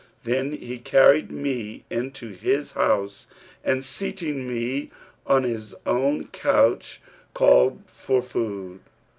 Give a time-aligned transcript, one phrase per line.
[0.23, 3.27] Then he carried me into his house
[3.63, 4.89] and, seating me
[5.27, 6.99] on his own couch,
[7.35, 8.79] called for food.